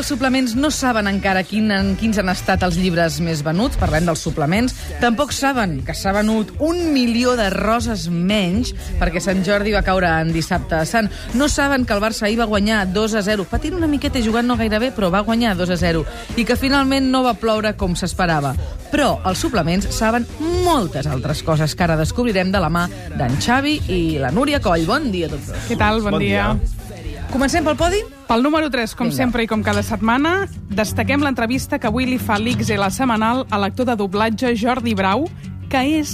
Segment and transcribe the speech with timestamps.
[0.00, 1.68] Els suplements no saben encara quin,
[2.00, 4.72] quins han estat els llibres més venuts, parlem dels suplements.
[4.96, 10.08] Tampoc saben que s'ha venut un milió de roses menys perquè Sant Jordi va caure
[10.22, 11.10] en dissabte sant.
[11.36, 14.24] No saben que el Barça ahir va guanyar 2 a 0, patint una miqueta i
[14.24, 16.00] jugant no gaire bé, però va guanyar 2 a 0,
[16.40, 18.54] i que finalment no va ploure com s'esperava.
[18.94, 20.24] Però els suplements saben
[20.64, 22.86] moltes altres coses que ara descobrirem de la mà
[23.18, 24.88] d'en Xavi i la Núria Coll.
[24.88, 25.68] Bon dia a tots dos.
[25.68, 26.00] Què tal?
[26.00, 26.54] Bon, Bon dia.
[26.56, 27.28] dia.
[27.36, 28.00] Comencem pel podi?
[28.30, 29.16] Pel número 3, com Vinga.
[29.16, 33.58] sempre i com cada setmana, destaquem l'entrevista que avui li fa l'X la setmanal a
[33.58, 35.24] l'actor de doblatge Jordi Brau,
[35.66, 36.12] que és,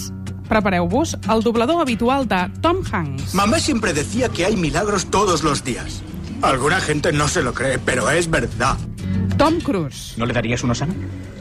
[0.48, 3.34] prepareu-vos, el doblador habitual de Tom Hanks.
[3.34, 6.00] Mamá siempre decía que hay milagros todos los días.
[6.40, 8.78] Alguna gente no se lo cree, pero es verdad.
[9.36, 10.14] Tom Cruise.
[10.16, 10.94] ¿No le darías uno sano?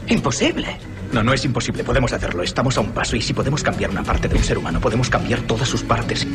[0.08, 0.76] Imposible.
[1.12, 1.84] No, no es imposible.
[1.84, 2.42] Podemos hacerlo.
[2.42, 5.08] Estamos a un paso y si podemos cambiar una parte de un ser humano, podemos
[5.08, 6.26] cambiar todas sus partes.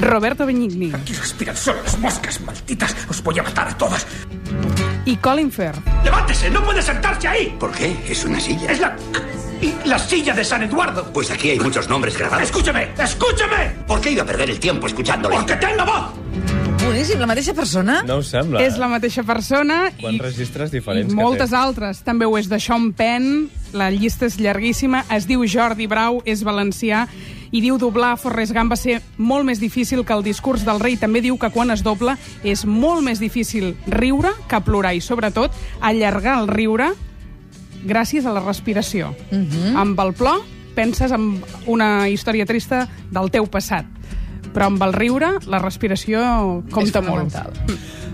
[0.00, 0.92] Roberto Benigni.
[0.94, 2.94] Aquí respiran solo las moscas, malditas.
[3.08, 4.06] Os voy a matar a todas.
[5.06, 5.78] I Colin Firth.
[6.04, 6.50] ¡Levántese!
[6.50, 7.56] ¡No puede sentarse ahí!
[7.58, 7.96] ¿Por qué?
[8.08, 8.70] Es una silla.
[8.72, 8.96] Es la...
[9.60, 11.12] y la silla de San Eduardo.
[11.12, 12.42] Pues aquí hay muchos nombres grabados.
[12.44, 12.88] ¡Escúcheme!
[12.98, 13.70] ¡Escúcheme!
[13.86, 15.36] ¿Por qué iba a perder el tiempo escuchándole?
[15.36, 16.12] ¡Porque tengo voz!
[16.84, 18.02] Boníssim, la mateixa persona?
[18.06, 18.60] No us sembla?
[18.62, 21.56] És la mateixa persona Quants registres diferents i que moltes té.
[21.58, 22.02] altres.
[22.06, 26.42] També ho és de Sean Penn, la llista és llarguíssima, es diu Jordi Brau, és
[26.46, 27.04] valencià,
[27.52, 30.96] i diu doblar Forrest Gump va ser molt més difícil que el discurs del rei.
[31.00, 35.54] També diu que quan es dobla és molt més difícil riure que plorar i, sobretot,
[35.80, 36.90] allargar el riure
[37.86, 39.14] gràcies a la respiració.
[39.30, 39.76] Uh -huh.
[39.76, 40.42] Amb el plor
[40.74, 43.86] penses en una història trista del teu passat,
[44.52, 47.32] però amb el riure la respiració compta molt.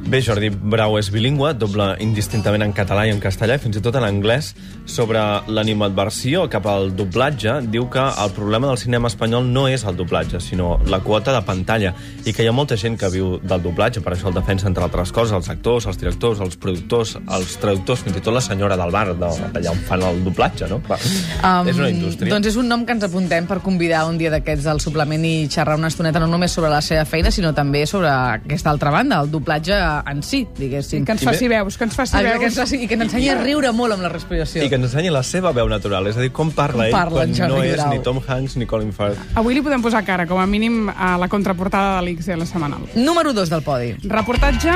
[0.03, 3.81] Bé, Jordi Brau és bilingüe, doble indistintament en català i en castellà, i fins i
[3.81, 4.51] tot en anglès.
[4.85, 9.95] Sobre l'animadversió cap al doblatge, diu que el problema del cinema espanyol no és el
[9.97, 11.93] doblatge, sinó la quota de pantalla,
[12.27, 14.85] i que hi ha molta gent que viu del doblatge, per això el defensa, entre
[14.85, 18.77] altres coses, els actors, els directors, els productors, els traductors, fins i tot la senyora
[18.77, 20.83] del bar, de- d'allà on fan el doblatge, no?
[20.83, 22.35] Um, és una indústria.
[22.35, 25.47] Doncs és un nom que ens apuntem per convidar un dia d'aquests al suplement i
[25.49, 29.23] xerrar una estoneta no només sobre la seva feina, sinó també sobre aquesta altra banda,
[29.23, 29.79] el doblatge
[30.11, 31.05] en si, diguéssim.
[31.05, 32.39] Que ens faci veus, que ens faci veus.
[32.41, 34.65] que ens, faci- I que ens ensenyi a riure molt amb la respiració.
[34.65, 36.93] I que ens ensenyi la seva veu natural, és a dir, com parla Com ell
[36.93, 39.19] parla quan en Jordi no és ni Tom Hanks ni Colin Firth.
[39.35, 42.89] Avui li podem posar cara, com a mínim, a la contraportada de l'XL setmanal.
[42.95, 43.95] Número 2 del podi.
[44.05, 44.71] Reportatge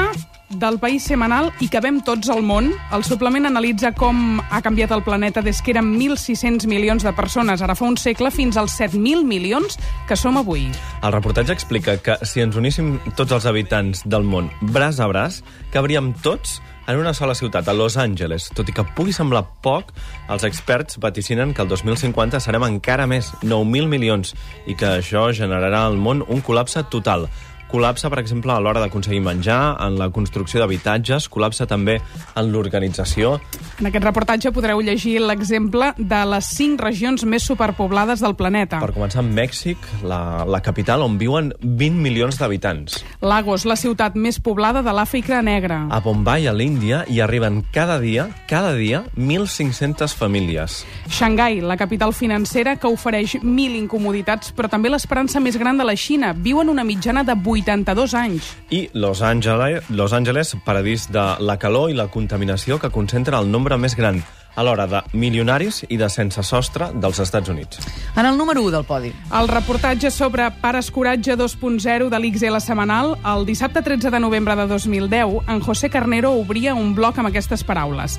[0.50, 2.70] del País Semanal i que vem tots al món.
[2.94, 7.62] El suplement analitza com ha canviat el planeta des que eren 1.600 milions de persones,
[7.62, 10.68] ara fa un segle, fins als 7.000 milions que som avui.
[11.02, 15.42] El reportatge explica que si ens uníssim tots els habitants del món braç a braç,
[15.74, 18.48] cabríem tots en una sola ciutat, a Los Angeles.
[18.54, 19.90] Tot i que pugui semblar poc,
[20.30, 24.36] els experts vaticinen que el 2050 serem encara més, 9.000 milions,
[24.70, 27.26] i que això generarà al món un col·lapse total.
[27.66, 33.40] Col·lapse, per exemple, a l'hora d'aconseguir menjar, en la construcció d'habitatges, col·lapse també en l'organització.
[33.80, 38.78] En aquest reportatge podreu llegir l'exemple de les 5 regions més superpoblades del planeta.
[38.80, 43.00] Per començar, Mèxic, la, la capital, on viuen 20 milions d'habitants.
[43.20, 45.82] Lagos, la ciutat més poblada de l'Àfrica Negra.
[45.90, 50.84] A Bombay, a l'Índia, hi arriben cada dia, cada dia, 1.500 famílies.
[51.10, 55.98] Xangai, la capital financera que ofereix mil incomoditats, però també l'esperança més gran de la
[55.98, 56.30] Xina.
[56.32, 58.56] Viuen una mitjana de 82 anys.
[58.70, 63.50] I Los Angeles, Los Angeles, paradís de la calor i la contaminació que concentra el
[63.50, 64.20] nombre més gran
[64.56, 67.80] alhora de milionaris i de sense sostre dels Estats Units.
[68.16, 69.12] En el número 1 del podi.
[69.40, 74.66] El reportatge sobre Pares Coratge 2.0 de l'XL setmanal, el dissabte 13 de novembre de
[74.66, 78.18] 2010, en José Carnero obria un bloc amb aquestes paraules.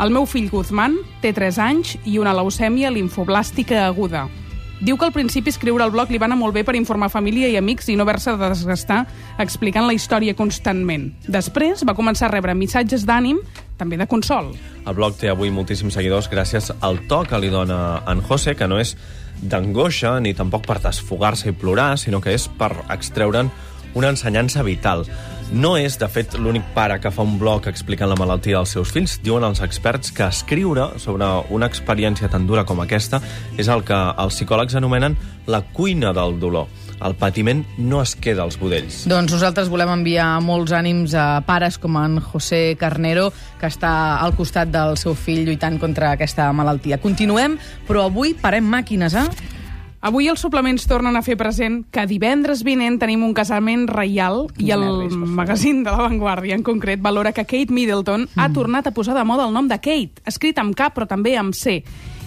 [0.00, 4.26] El meu fill Guzmán té 3 anys i una leucèmia linfoblàstica aguda.
[4.82, 7.48] Diu que al principi escriure el blog li va anar molt bé per informar família
[7.48, 9.04] i amics i no haver-se de desgastar
[9.38, 11.12] explicant la història constantment.
[11.30, 13.38] Després va començar a rebre missatges d'ànim,
[13.78, 14.52] també de consol.
[14.84, 18.68] El blog té avui moltíssims seguidors gràcies al to que li dona en José, que
[18.68, 18.96] no és
[19.42, 23.50] d'angoixa ni tampoc per desfogar-se i plorar, sinó que és per extreure'n
[23.94, 25.06] una ensenyança vital.
[25.52, 28.90] No és, de fet, l'únic pare que fa un blog explicant la malaltia dels seus
[28.94, 29.18] fills.
[29.22, 33.20] Diuen els experts que escriure sobre una experiència tan dura com aquesta
[33.60, 36.66] és el que els psicòlegs anomenen la cuina del dolor.
[37.04, 39.02] El patiment no es queda als budells.
[39.10, 43.28] Doncs nosaltres volem enviar molts ànims a pares com en José Carnero,
[43.60, 47.00] que està al costat del seu fill lluitant contra aquesta malaltia.
[47.02, 47.58] Continuem,
[47.88, 49.53] però avui parem màquines, eh?
[50.04, 54.68] Avui els suplements tornen a fer present que divendres vinent tenim un casament reial i
[54.74, 58.36] el nervis, magazín de La Vanguardia en concret valora que Kate Middleton mm.
[58.36, 61.38] ha tornat a posar de moda el nom de Kate, escrit amb K però també
[61.40, 61.78] amb C.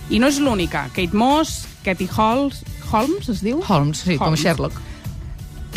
[0.09, 0.87] I no és l'única.
[0.95, 3.61] Kate Moss, Katie Holmes, Holmes es diu?
[3.61, 4.81] Holmes, sí, com Sherlock.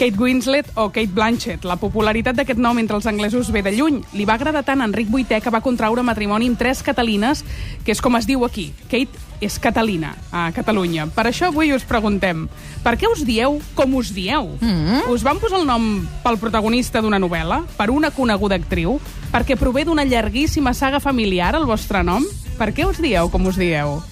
[0.00, 1.66] Kate Winslet o Kate Blanchett.
[1.68, 3.98] La popularitat d'aquest nom entre els anglesos ve de lluny.
[4.16, 7.42] Li va agradar tant a Enric VIII que va contraure matrimoni amb tres catalines,
[7.84, 8.70] que és com es diu aquí.
[8.88, 11.04] Kate és Catalina, a Catalunya.
[11.12, 12.46] Per això avui us preguntem,
[12.80, 14.56] per què us dieu com us dieu?
[14.60, 15.10] Mm -hmm.
[15.12, 17.66] Us van posar el nom pel protagonista d'una novel·la?
[17.76, 18.98] Per una coneguda actriu?
[19.30, 22.24] Perquè prové d'una llarguíssima saga familiar, el vostre nom?
[22.56, 24.02] Per què us dieu com us dieu?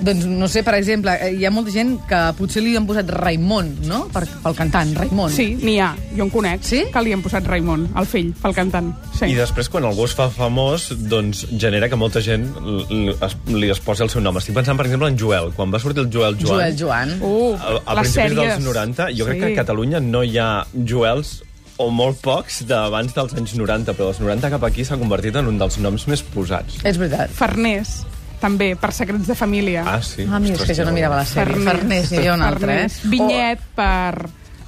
[0.00, 3.10] Doncs, no sé, per exemple, eh, hi ha molta gent que potser li han posat
[3.12, 5.30] Raimon, no?, per, pel cantant, Raimon.
[5.34, 5.92] Sí, n'hi ha.
[6.16, 6.64] Jo en conec.
[6.66, 6.84] Sí?
[6.92, 8.92] Que li han posat Raimon, el fill, pel cantant.
[9.18, 9.28] Sí.
[9.32, 12.48] I després, quan algú es fa famós, doncs genera que molta gent
[12.90, 14.36] li es, li es posi el seu nom.
[14.40, 15.52] Estic pensant, per exemple, en Joel.
[15.56, 16.58] Quan va sortir el Joel Joan...
[16.58, 17.14] Joel Joan.
[17.20, 18.56] Uh, a, a les principis sèries.
[18.56, 19.46] dels 90, jo crec Sí.
[19.46, 21.42] que a Catalunya no hi ha Joels
[21.82, 25.48] o molt pocs d'abans dels anys 90, però dels 90 cap aquí s'ha convertit en
[25.50, 26.76] un dels noms més posats.
[26.86, 27.32] És veritat.
[27.34, 28.02] Farners,
[28.42, 29.84] també, per secrets de família.
[29.86, 30.26] Ah, sí?
[30.28, 31.62] Ah, mira, és que jo no mirava la sèrie.
[31.64, 32.88] Farners, n'hi havia un altre, eh?
[33.12, 34.26] Vinyet per,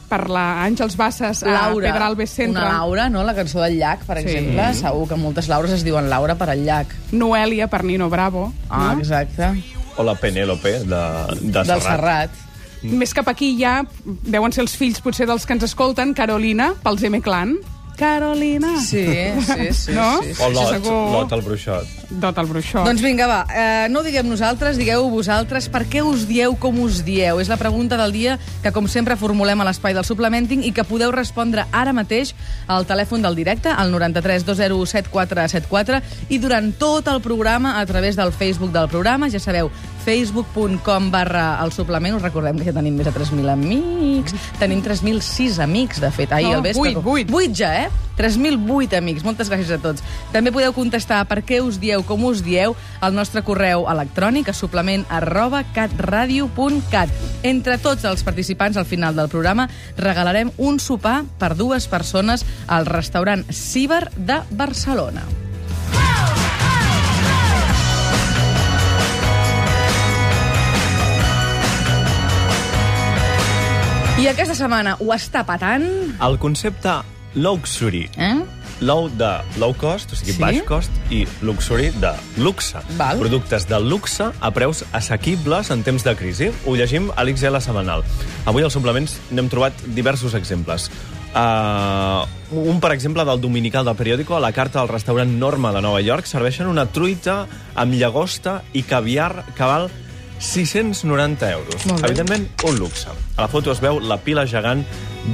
[0.09, 2.63] per la Àngels Basses a Laura, Pedralbes Centre.
[2.63, 3.25] una Laura, no?
[3.27, 4.29] la cançó del llac, per Sí.
[4.29, 4.71] exemple.
[4.79, 6.95] Segur que moltes Laures es diuen Laura per al llac.
[7.13, 8.53] Noelia per Nino Bravo.
[8.71, 9.01] Ah, no?
[9.01, 9.51] exacte.
[9.97, 11.03] O la Penélope, de,
[11.41, 11.83] de Del Serrat.
[11.83, 12.31] Serrat.
[12.85, 17.03] Més cap aquí ja deuen ser els fills potser dels que ens escolten, Carolina, pels
[17.09, 17.55] M-Clan.
[17.97, 18.81] Carolina.
[18.81, 19.07] Sí,
[19.47, 19.93] sí, sí.
[19.95, 20.23] No?
[20.23, 20.43] sí, sí.
[20.43, 20.93] O Lot, Segur.
[21.13, 21.87] Lot el bruixot.
[22.11, 22.85] Dot el bruixó.
[22.87, 26.79] Doncs vinga, va, eh, no ho diguem nosaltres, digueu vosaltres per què us dieu com
[26.85, 27.41] us dieu.
[27.43, 30.85] És la pregunta del dia que, com sempre, formulem a l'espai del Suplementing i que
[30.87, 32.35] podeu respondre ara mateix
[32.71, 38.15] al telèfon del directe, al 93 201 7474, i durant tot el programa a través
[38.17, 39.31] del Facebook del programa.
[39.31, 39.71] Ja sabeu,
[40.05, 42.17] facebook.com barra el suplement.
[42.19, 44.35] Us recordem que ja tenim més de 3.000 amics.
[44.61, 46.95] Tenim 3.006 amics, de fet, ahir No, al vespre.
[46.95, 47.31] vuit, vuit.
[47.51, 47.84] 8 ja, eh?
[48.19, 49.25] 3.008 amics.
[49.27, 50.05] Moltes gràcies a tots.
[50.33, 54.57] També podeu contestar per què us dieu com us dieu al nostre correu electrònic a
[54.57, 57.13] suplement arroba catradio.cat.
[57.43, 62.87] Entre tots els participants al final del programa regalarem un sopar per dues persones al
[62.87, 65.25] restaurant Ciber de Barcelona.
[74.15, 75.85] I aquesta setmana ho està patant,
[76.23, 76.95] El concepte
[77.35, 78.09] luxury.
[78.17, 78.43] eh?
[78.81, 80.39] Low de low cost, o sigui, Sí?
[80.41, 82.77] baix cost, i luxury de luxe.
[82.99, 83.19] Val.
[83.19, 86.51] Productes de luxe a preus assequibles en temps de crisi.
[86.67, 88.03] Ho llegim a l'XL setmanal.
[88.47, 90.91] Avui als suplements n'hem trobat diversos exemples.
[91.35, 92.23] Uh,
[92.55, 96.01] un, per exemple, del dominical del periòdico, a la carta del restaurant Norma de Nova
[96.01, 99.89] York, serveixen una truita amb llagosta i caviar que val
[100.39, 101.87] 690 euros.
[102.03, 103.09] Evidentment, un luxe.
[103.37, 104.85] A la foto es veu la pila gegant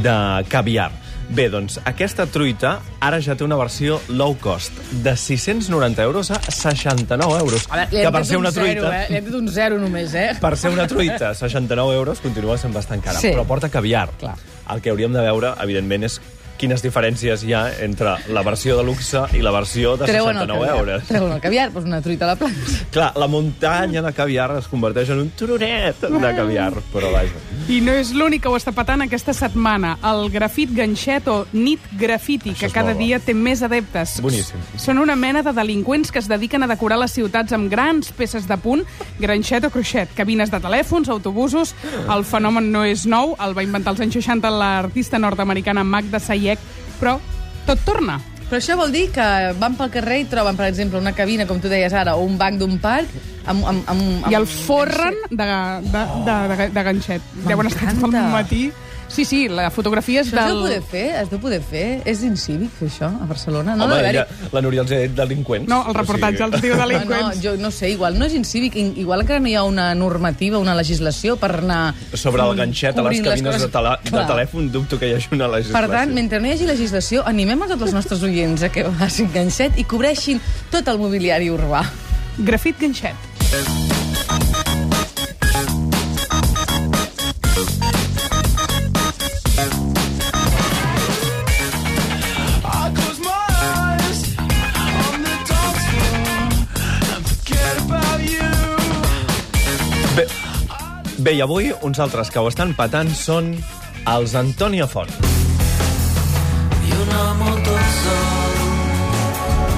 [0.02, 0.14] de
[0.48, 0.90] caviar.
[1.30, 2.72] Bé, doncs, aquesta truita
[3.06, 4.74] ara ja té una versió low cost,
[5.04, 7.68] de 690 euros a 69 euros.
[7.70, 9.04] A veure, que per ser un una zero, truita...
[9.04, 9.06] eh?
[9.12, 10.26] Li hem tret un zero només, eh?
[10.42, 13.22] Per ser una truita, 69 euros, continua sent bastant cara.
[13.22, 13.30] Sí.
[13.30, 14.08] Però porta caviar.
[14.18, 14.34] Clar.
[14.74, 16.18] El que hauríem de veure, evidentment, és
[16.60, 20.44] quines diferències hi ha entre la versió de luxe i la versió de Treuen el
[20.44, 20.78] 69 caviar.
[20.78, 21.08] euros.
[21.08, 22.84] Treuen el caviar, doncs una truita a la planxa.
[22.92, 27.32] Clar, la muntanya de caviar es converteix en un turonet de caviar, però vaja.
[27.70, 29.94] I no és l'únic que ho està patant aquesta setmana.
[30.10, 33.04] El grafit ganxet o nit grafiti, Això que cada molt bo.
[33.06, 34.18] dia té més adeptes.
[34.20, 34.58] Boníssim.
[34.76, 38.48] Són una mena de delinqüents que es dediquen a decorar les ciutats amb grans peces
[38.48, 38.84] de punt,
[39.20, 41.74] granxet o cruixet, cabines de telèfons, autobusos...
[42.10, 46.18] El fenomen no és nou, el va inventar als anys 60 l'artista nord-americana Magda
[46.50, 46.58] Sayek,
[46.98, 47.18] però
[47.66, 48.18] tot torna.
[48.50, 49.24] Però això vol dir que
[49.60, 52.36] van pel carrer i troben, per exemple, una cabina, com tu deies ara, o un
[52.38, 53.10] banc d'un parc,
[53.46, 57.28] amb, amb, amb, amb I el forren de, de, de, de, de ganxet.
[57.46, 58.64] Deuen estar tot el matí.
[59.10, 60.54] Sí, sí, la fotografia és Això es del...
[60.54, 61.04] deu poder fer?
[61.20, 61.84] Es deu poder fer?
[62.06, 63.74] És incívic fer això, a Barcelona?
[63.74, 64.22] No, Home, ella,
[64.54, 65.66] la Núria els ha dit delinqüents.
[65.68, 67.40] No, el reportatge els diu No, no, delinqüents.
[67.42, 70.76] jo no sé, igual no és incívic, igual que no hi ha una normativa, una
[70.78, 71.80] legislació per anar...
[72.14, 73.74] Sobre el ganxet a les cabines de, coses.
[73.74, 75.90] tele, de telèfon, dubto que hi hagi una Per legislació.
[75.98, 79.28] tant, mentre no hi hagi legislació, animem a tots els nostres oients a que facin
[79.34, 80.38] ganxet i cobreixin
[80.70, 81.82] tot el mobiliari urbà.
[82.38, 83.18] Grafit ganxet.
[83.50, 83.89] I
[101.24, 103.52] bé, i avui uns altres que ho estan patant són
[104.08, 105.10] els Antònia Font.
[106.86, 108.60] I un home tot sol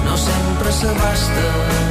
[0.07, 1.82] no sempre s'abasta.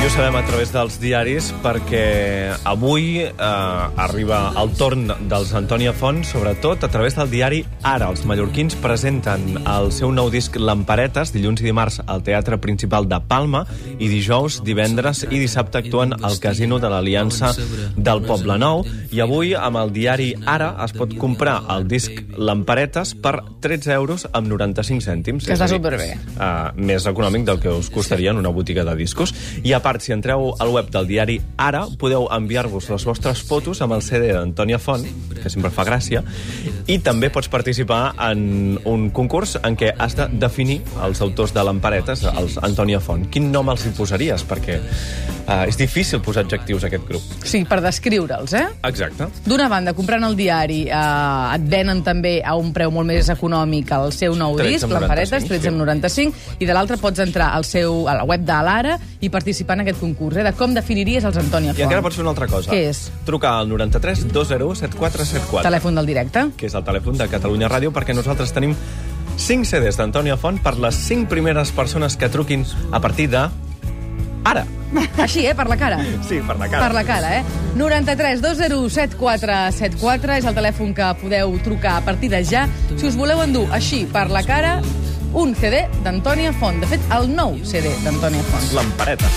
[0.00, 5.92] I ho sabem a través dels diaris perquè avui eh, arriba el torn dels Antònia
[5.92, 8.08] Font, sobretot a través del diari Ara.
[8.08, 13.18] Els mallorquins presenten el seu nou disc Lamparetes dilluns i dimarts al Teatre Principal de
[13.28, 13.66] Palma
[13.98, 17.52] i dijous, divendres i dissabte actuen al Casino de l'Aliança
[17.92, 18.86] del Poble Nou.
[19.12, 24.24] I avui, amb el diari Ara, es pot comprar el disc Lamparetes per 13 euros
[24.32, 25.44] amb 95 cèntims.
[25.44, 26.14] Que està superbé.
[26.38, 29.36] Uh, més econòmic del que us costaria en una botiga de discos.
[29.60, 33.82] I a part, si entreu al web del diari Ara, podeu enviar-vos les vostres fotos
[33.82, 35.02] amb el CD d'Antònia Font,
[35.40, 36.22] que sempre fa gràcia,
[36.86, 41.64] i també pots participar en un concurs en què has de definir els autors de
[41.66, 43.26] l'Emparetes, els Antònia Font.
[43.32, 44.46] Quin nom els hi posaries?
[44.46, 47.34] Perquè uh, és difícil posar adjectius a aquest grup.
[47.42, 48.66] Sí, per descriure'ls, eh?
[48.88, 49.28] Exacte.
[49.48, 53.90] D'una banda, comprant el diari, eh, et venen també a un preu molt més econòmic
[53.96, 55.52] el seu nou 13,95, disc, l'Emparetes, sí.
[55.56, 59.79] 13,95, i de l'altre pots entrar al seu, a la web de l'Ara i participar
[59.80, 61.84] en aquest concurs, eh, de com definiries els Antònia I Font.
[61.88, 62.70] encara pots fer una altra cosa.
[62.70, 63.10] Què és?
[63.26, 65.64] Trucar al 93 201 7474.
[65.68, 66.46] Telèfon del directe.
[66.56, 68.76] que és el telèfon de Catalunya Ràdio, perquè nosaltres tenim
[69.36, 73.48] 5 CDs d'Antònia Font per les 5 primeres persones que truquin a partir de...
[74.44, 74.64] Ara!
[75.18, 75.98] Així, eh, per la cara.
[76.26, 76.86] Sí, per la cara.
[76.86, 77.44] Per la cara, eh?
[77.76, 83.16] 93 201 7474 és el telèfon que podeu trucar a partir de ja si us
[83.16, 84.80] voleu endur així, per la cara,
[85.34, 86.80] un CD d'Antònia Font.
[86.82, 88.70] De fet, el nou CD d'Antònia Font.
[88.74, 89.30] Lampareta.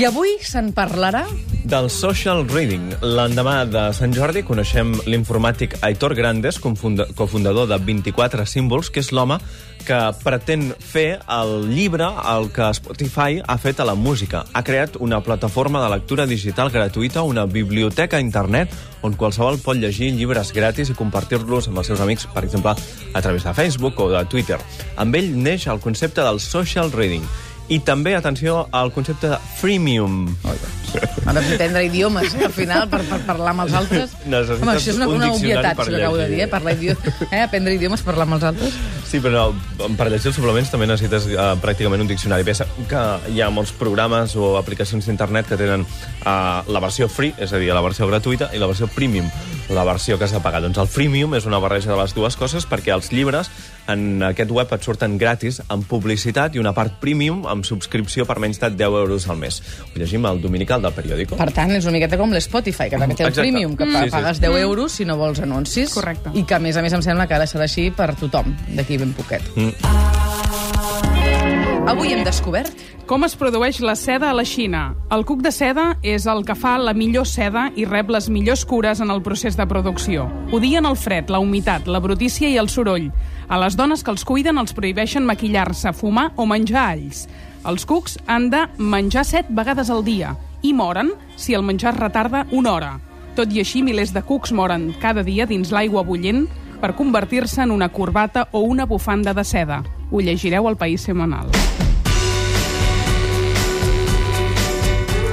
[0.00, 1.26] I avui se'n parlarà
[1.70, 2.88] Del social reading.
[2.98, 9.36] L'endemà de Sant Jordi coneixem l'informàtic Aitor Grandes, cofundador de 24 símbols, que és l'home
[9.86, 14.42] que pretén fer el llibre el que Spotify ha fet a la música.
[14.50, 18.74] Ha creat una plataforma de lectura digital gratuïta, una biblioteca a internet
[19.06, 22.74] on qualsevol pot llegir llibres gratis i compartir-los amb els seus amics, per exemple,
[23.14, 24.58] a través de Facebook o de Twitter.
[24.98, 27.22] Amb ell neix el concepte del social reading.
[27.70, 30.24] I també, atenció, al concepte de freemium.
[31.24, 34.16] Ara aprendre idiomes, eh, al final, per, per parlar amb els altres.
[34.32, 36.48] Necessites Home, això és una, un una obvietat, si ho acabo de dir, eh?
[36.50, 37.42] Parlar idioma, eh?
[37.44, 38.74] Aprendre idiomes, parlar amb els altres.
[39.06, 39.46] Sí, però
[39.98, 42.46] per llegir els suplements també necessites uh, pràcticament un diccionari.
[42.48, 47.36] Pensa que hi ha molts programes o aplicacions d'internet que tenen uh, la versió free,
[47.38, 49.30] és a dir, la versió gratuïta, i la versió premium,
[49.70, 50.64] la versió que has de pagar.
[50.66, 53.54] Doncs el freemium és una barreja de les dues coses perquè els llibres
[53.92, 58.38] en aquest web et surten gratis amb publicitat i una part premium amb subscripció per
[58.42, 59.60] menys de 10 euros al mes.
[59.94, 61.36] Ho llegim al dominical del periòdico.
[61.36, 63.48] Per tant, és una miqueta com l'Spotify, que també té el Exacte.
[63.50, 64.10] premium, que Mm.
[64.10, 65.90] pagues 10 euros si no vols anuncis.
[65.94, 66.30] Correcte.
[66.34, 68.96] I que, a més a més, em sembla que ara serà així per tothom, d'aquí
[68.98, 69.42] ben poquet.
[69.56, 70.29] Mm.
[71.88, 72.76] Avui hem descobert
[73.08, 74.82] Com es produeix la seda a la Xina?
[75.10, 78.66] El cuc de seda és el que fa la millor seda i rep les millors
[78.68, 80.28] cures en el procés de producció.
[80.54, 83.08] Odien el fred, la humitat, la brutícia i el soroll.
[83.48, 87.24] A les dones que els cuiden els prohibeixen maquillar-se, fumar o menjar alls.
[87.66, 92.00] Els cucs han de menjar set vegades al dia i moren si el menjar es
[92.00, 92.92] retarda una hora.
[93.34, 96.44] Tot i així, milers de cucs moren cada dia dins l'aigua bullent
[96.80, 99.82] per convertir-se en una corbata o una bufanda de seda.
[100.10, 101.46] Ho llegireu al País Semanal.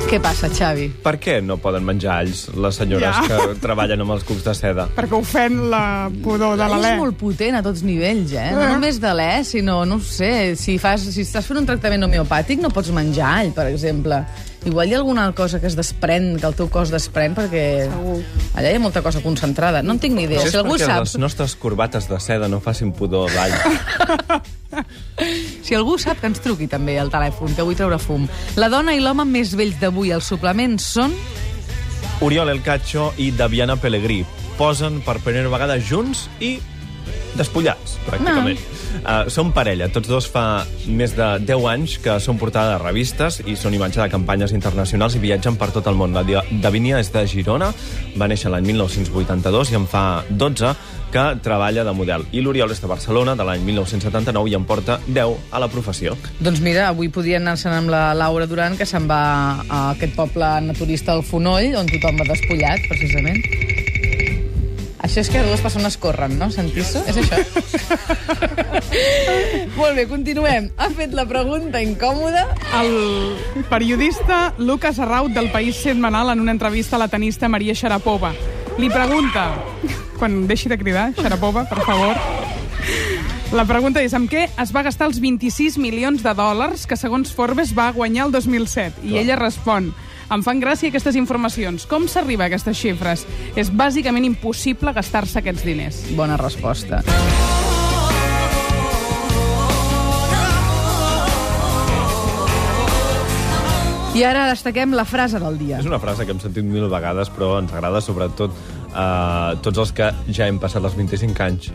[0.07, 0.85] què passa, Xavi.
[1.03, 3.23] Per què no poden menjar alls les senyores Ja.
[3.27, 4.85] que treballen amb els cucs de seda?
[4.95, 6.93] Perquè ofèn la pudor de l'alè.
[6.93, 8.53] És molt potent a tots nivells, eh?
[8.55, 12.07] No només de l'e, sinó, no ho sé, si, fas, si estàs fent un tractament
[12.07, 14.21] homeopàtic no pots menjar all, per exemple.
[14.65, 18.71] Igual hi ha alguna cosa que es desprèn, que el teu cos desprèn, perquè allà
[18.71, 19.83] hi ha molta cosa concentrada.
[19.85, 20.41] No en tinc ni idea.
[20.41, 23.53] Potser Si algú perquè sap, les nostres corbates de seda no facin pudor d'all.
[25.65, 28.27] si algú sap que ens truqui també al telèfon, que vull treure fum.
[28.57, 31.13] La dona i l'home més vells d'avui als suplements són...
[32.25, 34.23] Oriol El Cacho i Daviana Pellegrí
[34.57, 36.57] posen per primera vegada junts i
[37.37, 38.57] despullats, pràcticament.
[38.97, 43.41] Uh, són parella, tots dos fa més de 10 anys que són portada de revistes
[43.45, 46.15] i són imatge de campanyes internacionals i viatgen per tot el món.
[46.15, 46.25] La
[46.63, 47.71] Davinia és de Girona,
[48.17, 50.75] va néixer l'any 1982 i en fa 12
[51.11, 52.25] que treballa de model.
[52.35, 56.17] I l'Oriol és de Barcelona, de l'any 1979, i en porta 10 a la professió.
[56.43, 59.21] Doncs mira, avui podien anar-se'n amb la Laura Duran, que se'n va
[59.67, 63.86] a aquest poble naturista al Fonoll, on tothom va despullat, precisament.
[65.07, 66.49] Això és que dues persones corren, no?
[66.51, 66.99] Sentir-se?
[67.07, 67.37] És això?
[69.79, 70.67] Molt bé, continuem.
[70.75, 72.41] Ha fet la pregunta incòmoda.
[72.75, 78.33] El periodista Lucas Arraut del País Setmanal en una entrevista a la tenista Maria Sharapova.
[78.77, 79.47] Li pregunta,
[80.19, 82.19] quan deixi de cridar, Sharapova, per favor,
[83.55, 87.31] la pregunta és amb què es va gastar els 26 milions de dòlars que segons
[87.31, 89.07] Forbes va guanyar el 2007?
[89.07, 89.93] I ella respon
[90.27, 91.85] Em fan gràcia aquestes informacions.
[91.87, 93.23] Com s'arriba a aquestes xifres?
[93.55, 96.01] És bàsicament impossible gastar-se aquests diners.
[96.19, 96.99] Bona resposta.
[104.17, 105.77] I ara destaquem la frase del dia.
[105.79, 108.51] És una frase que hem sentit mil vegades, però ens agrada sobretot
[108.97, 111.69] a tots els que ja hem passat els 25 anys.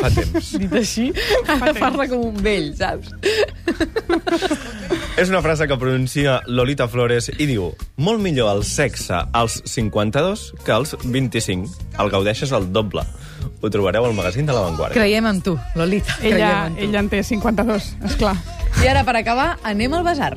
[0.00, 0.52] Fa temps.
[0.62, 1.08] Dit així,
[1.50, 3.10] ara parla com un vell, saps?
[5.20, 7.66] És una frase que pronuncia Lolita Flores i diu
[8.00, 11.68] molt millor el sexe als 52 que als 25.
[12.00, 13.04] El gaudeixes al doble.
[13.60, 14.96] Ho trobareu al magazín de La Vanguardia.
[14.96, 16.16] Creiem en tu, Lolita.
[16.22, 16.86] Ella, en tu.
[16.88, 18.36] ella en té 52, és clar.
[18.80, 20.32] I ara, per acabar, anem al basar.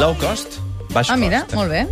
[0.00, 0.58] Low cost,
[0.94, 1.54] baix Ah, mira, cost.
[1.54, 1.86] molt bé.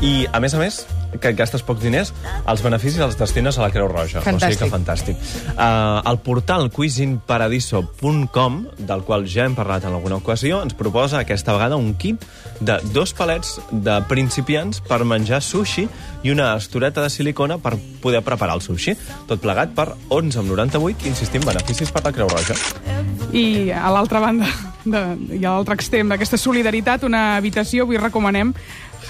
[0.00, 0.86] I, a més a més,
[1.20, 2.12] que gastes pocs diners,
[2.48, 4.22] els beneficis els destines a la Creu Roja.
[4.24, 4.36] Fantàstic.
[4.36, 5.22] O sigui que fantàstic.
[5.54, 11.56] Uh, el portal cuisinparadiso.com, del qual ja hem parlat en alguna ocasió, ens proposa aquesta
[11.56, 12.24] vegada un kit
[12.60, 15.86] de dos palets de principiants per menjar sushi
[16.22, 18.96] i una estoreta de silicona per poder preparar el sushi.
[19.28, 22.56] Tot plegat per 11,98, insistim, beneficis per la Creu Roja.
[23.32, 24.48] I a l'altra banda,
[24.84, 25.02] de,
[25.36, 28.54] i a l'altre extrem d'aquesta solidaritat, una habitació, avui recomanem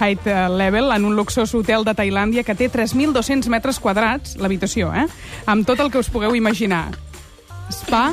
[0.01, 0.25] Height
[0.57, 5.07] Level, en un luxós hotel de Tailàndia que té 3.200 metres quadrats, l'habitació, eh?
[5.47, 6.93] Amb tot el que us pugueu imaginar.
[7.73, 8.13] Spa,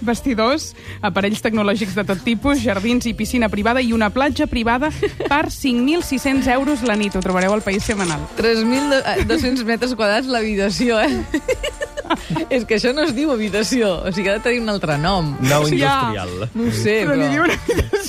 [0.00, 4.90] vestidors, aparells tecnològics de tot tipus, jardins i piscina privada i una platja privada
[5.28, 7.16] per 5.600 euros la nit.
[7.18, 8.22] Ho trobareu al País Semanal.
[8.38, 11.22] 3.200 metres quadrats l'habitació, eh?
[12.48, 15.34] És que això no es diu habitació, o sigui, ha de tenir un altre nom.
[15.44, 15.58] Ja.
[15.68, 16.30] industrial.
[16.54, 17.18] No ho sé, Però però...
[17.20, 17.58] n'hi diu una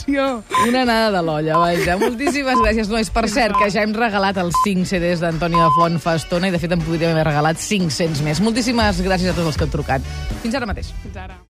[0.09, 0.43] habitació.
[0.67, 1.97] Una anada de l'olla, vaja.
[1.97, 3.09] Moltíssimes gràcies, nois.
[3.09, 6.51] Per cert, que ja hem regalat els 5 CDs d'Antoni de Font fa estona i,
[6.51, 8.41] de fet, en podríem haver regalat 500 més.
[8.41, 10.01] Moltíssimes gràcies a tots els que heu trucat.
[10.43, 10.93] Fins ara mateix.
[11.03, 11.39] Fins ara.